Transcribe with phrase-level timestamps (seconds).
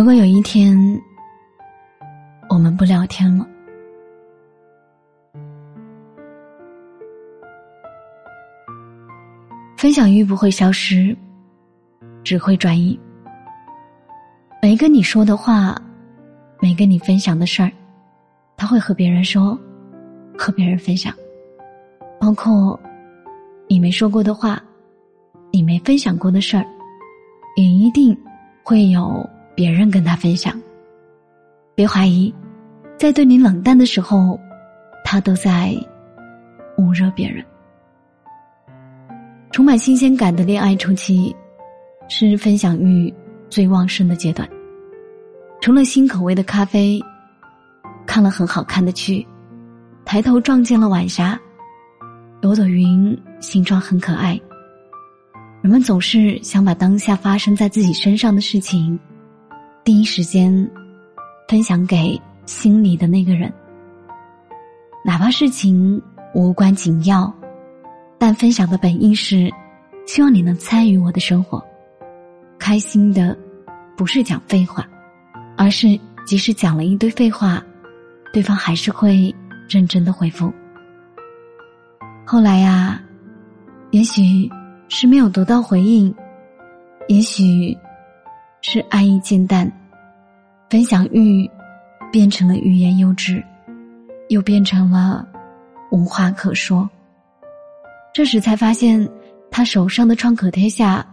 [0.00, 0.74] 如果有一天
[2.48, 3.46] 我们不聊天了，
[9.76, 11.14] 分享欲不会消失，
[12.24, 12.98] 只会转移。
[14.62, 15.76] 每个你说的话，
[16.62, 17.70] 每个你分享的事儿，
[18.56, 19.54] 他会和别人说，
[20.38, 21.12] 和别人分享，
[22.18, 22.80] 包括
[23.68, 24.58] 你没说过的话，
[25.50, 26.64] 你没分享过的事儿，
[27.56, 28.16] 也一定
[28.62, 29.28] 会有。
[29.60, 30.58] 别人跟他分享，
[31.74, 32.34] 别怀疑，
[32.98, 34.40] 在对你冷淡的时候，
[35.04, 35.76] 他都在
[36.78, 37.44] 捂热别人。
[39.50, 41.36] 充满新鲜感的恋爱初期，
[42.08, 43.12] 是分享欲
[43.50, 44.48] 最旺盛的阶段。
[45.60, 46.98] 除了新口味的咖啡，
[48.06, 49.28] 看了很好看的剧，
[50.06, 51.38] 抬头撞见了晚霞，
[52.40, 54.40] 有朵云形状很可爱。
[55.60, 58.98] 人们总是想把当下发生在自己身上的事情。
[59.82, 60.70] 第一时间
[61.48, 63.52] 分享给心里的那个人，
[65.04, 66.00] 哪怕事情
[66.34, 67.32] 无关紧要，
[68.18, 69.50] 但分享的本意是
[70.06, 71.64] 希望你能参与我的生活，
[72.58, 73.36] 开心的
[73.96, 74.86] 不是讲废话，
[75.56, 77.62] 而是即使讲了一堆废话，
[78.32, 79.34] 对方还是会
[79.68, 80.52] 认真的回复。
[82.26, 83.02] 后来呀，
[83.92, 84.48] 也许
[84.88, 86.14] 是没有得到回应，
[87.08, 87.76] 也许。
[88.62, 89.70] 是爱意渐淡，
[90.68, 91.48] 分享欲
[92.12, 93.42] 变成了欲言又止，
[94.28, 95.26] 又变成了
[95.90, 96.88] 无话可说。
[98.12, 99.08] 这时才发现，
[99.50, 101.06] 他手上的创可贴下，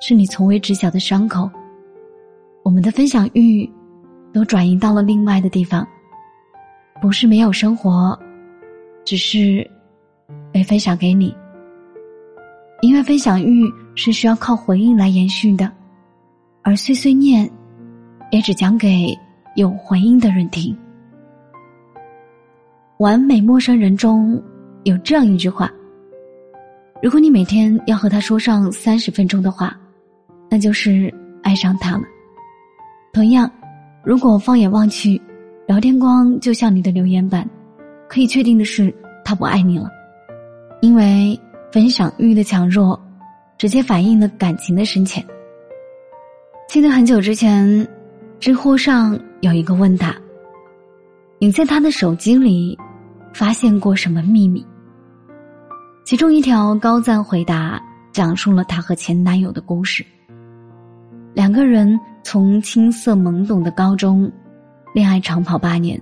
[0.00, 1.50] 是你从未知晓的伤口。
[2.62, 3.68] 我们的分享欲
[4.32, 5.86] 都转移到了另外的地方，
[7.02, 8.18] 不是没有生活，
[9.04, 9.68] 只是
[10.54, 11.34] 没分享给你。
[12.80, 15.70] 因为分享欲是需要靠回应来延续的。
[16.68, 17.50] 而碎碎念，
[18.30, 19.18] 也只讲给
[19.56, 20.76] 有回应的人听。
[22.98, 24.38] 完美陌生人中
[24.84, 25.72] 有这样一句话：
[27.00, 29.74] 如果你每天要和他说上三十分钟的话，
[30.50, 31.10] 那就是
[31.42, 32.02] 爱上他了。
[33.14, 33.50] 同样，
[34.04, 35.18] 如果放眼望去，
[35.66, 37.48] 聊天框就像你的留言板，
[38.10, 39.88] 可以确定的是，他不爱你了，
[40.82, 41.40] 因为
[41.72, 43.00] 分享欲的强弱，
[43.56, 45.24] 直接反映了感情的深浅。
[46.68, 47.88] 记得很久之前，
[48.38, 50.14] 知乎上有一个问答
[51.40, 52.78] ：“你在他的手机里
[53.32, 54.64] 发现过什么秘密？”
[56.04, 60.04] 其中一条高赞回答讲述了她和前男友的故事。
[61.32, 64.30] 两个人从青涩懵懂的高中，
[64.92, 65.98] 恋爱长跑八年，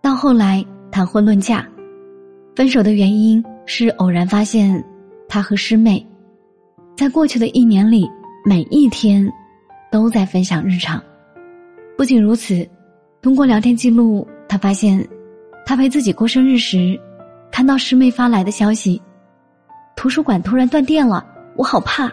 [0.00, 1.62] 到后来谈婚论嫁，
[2.56, 4.82] 分手的原因是偶然发现
[5.28, 6.04] 他和师妹，
[6.96, 8.10] 在过去的一年里
[8.46, 9.30] 每一天。
[9.94, 11.00] 都在分享日常。
[11.96, 12.68] 不仅如此，
[13.22, 15.08] 通过聊天记录，他发现，
[15.64, 17.00] 他陪自己过生日时，
[17.52, 19.00] 看到师妹发来的消息
[19.94, 21.24] ：“图书馆突然断电了，
[21.54, 22.10] 我好怕。”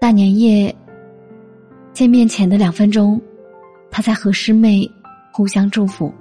[0.00, 0.72] 大年夜
[1.92, 3.20] 见面前的两分钟，
[3.90, 4.88] 他在和师妹
[5.32, 6.14] 互相祝福：“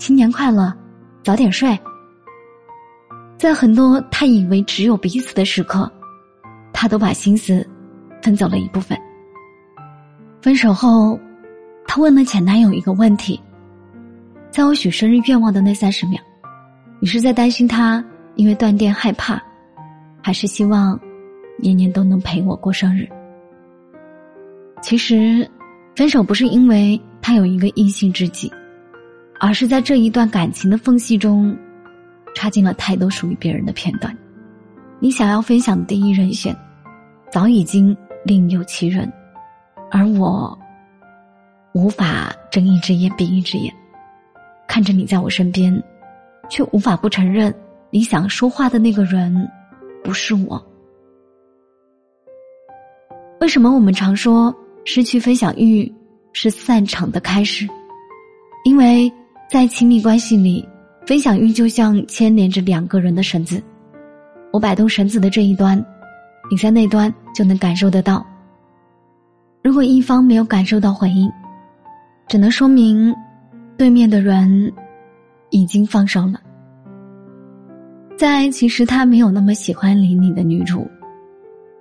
[0.00, 0.72] 新年快乐，
[1.22, 1.78] 早点睡。”
[3.36, 5.92] 在很多他以为只有彼此的时刻，
[6.72, 7.68] 他都把心思
[8.22, 8.98] 分走了一部分。
[10.40, 11.20] 分手后，
[11.86, 13.38] 他问了前男友一个问题
[14.50, 16.18] ：“在我许生日愿望的那三十秒，
[16.98, 18.02] 你是在担心他
[18.36, 19.38] 因为断电害怕，
[20.22, 20.98] 还是希望
[21.58, 23.06] 年年都能陪我过生日？”
[24.80, 25.46] 其实，
[25.94, 28.50] 分手不是因为他有一个异性知己，
[29.38, 31.54] 而是在这一段感情的缝隙中，
[32.34, 34.16] 插进了太多属于别人的片段。
[35.00, 36.56] 你想要分享的第一人选，
[37.30, 37.94] 早已经
[38.24, 39.12] 另有其人。
[39.90, 40.56] 而我
[41.72, 43.74] 无法睁一只眼闭一只眼，
[44.68, 45.82] 看着你在我身边，
[46.48, 47.54] 却无法不承认
[47.90, 49.48] 你想说话的那个人
[50.02, 50.64] 不是我。
[53.40, 54.54] 为什么我们常说
[54.84, 55.92] 失去分享欲
[56.32, 57.66] 是散场的开始？
[58.64, 59.10] 因为
[59.50, 60.68] 在亲密关系里，
[61.06, 63.60] 分享欲就像牵连着两个人的绳子，
[64.52, 65.82] 我摆动绳子的这一端，
[66.50, 68.24] 你在那端就能感受得到。
[69.62, 71.30] 如果一方没有感受到回应，
[72.28, 73.14] 只能说明
[73.76, 74.72] 对面的人
[75.50, 76.40] 已经放手了。
[78.16, 80.86] 在其实他没有那么喜欢理你的女主，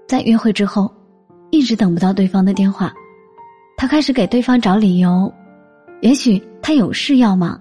[0.07, 0.93] 在约会之后，
[1.51, 2.93] 一直等不到对方的电话，
[3.77, 5.31] 他开始给对方找理由，
[6.01, 7.59] 也许他有事要忙，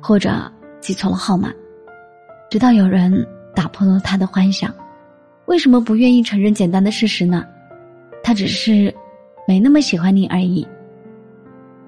[0.00, 0.50] 或者。
[0.82, 1.48] 记错了号码，
[2.50, 3.24] 直到有人
[3.54, 4.74] 打破了他的幻想。
[5.46, 7.44] 为什么不愿意承认简单的事实呢？
[8.20, 8.92] 他只是
[9.46, 10.66] 没那么喜欢你而已。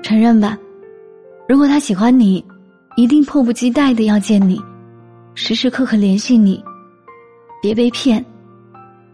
[0.02, 0.58] 承认吧，
[1.48, 2.44] 如果他喜欢你，
[2.96, 4.60] 一定迫不及待的要见你，
[5.34, 6.62] 时时刻刻联系你。
[7.62, 8.22] 别被骗，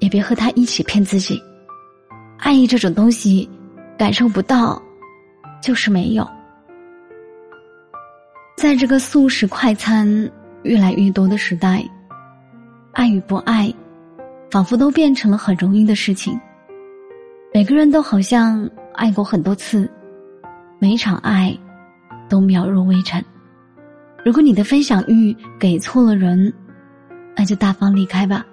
[0.01, 1.41] 也别和他一起骗自己。
[2.39, 3.49] 爱意这种东西，
[3.97, 4.83] 感受不到，
[5.63, 6.29] 就是没有。
[8.57, 10.31] 在这个速食快餐
[10.65, 11.89] 越来越多的时代，
[12.93, 13.73] 爱与不爱，
[14.51, 16.39] 仿佛都变成了很容易的事情。
[17.53, 19.91] 每个人都好像爱过很多次，
[20.79, 21.53] 每一场爱
[22.29, 23.23] 都渺若微尘。
[24.25, 26.53] 如果你的分享欲给错了人，
[27.35, 28.47] 那就大方离开吧。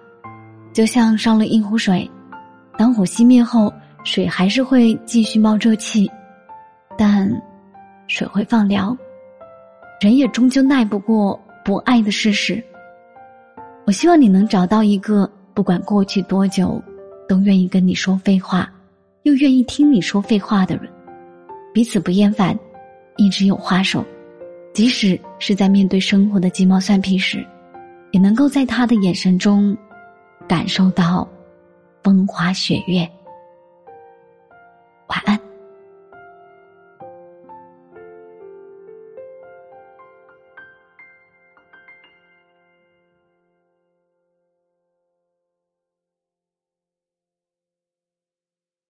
[0.74, 2.10] 就像烧了一壶水，
[2.76, 3.72] 当火熄灭后，
[4.04, 6.10] 水还是会继续冒热气，
[6.98, 7.30] 但
[8.08, 8.98] 水会放凉。
[10.02, 12.64] 人也终究耐不过不爱的事实。
[13.86, 16.82] 我希望你能找到一个不管过去多久，
[17.30, 18.68] 都愿意跟你说废话，
[19.28, 20.90] 又愿意听你说废话的人，
[21.74, 22.58] 彼此不厌烦，
[23.18, 24.02] 一直有话说，
[24.74, 27.46] 即使是在面对生活的鸡毛蒜皮时，
[28.12, 29.78] 也能够在他的眼神中，
[30.48, 31.28] 感受到
[32.02, 33.06] 风花雪月。
[35.08, 35.47] 晚安。